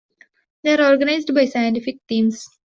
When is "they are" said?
0.63-0.89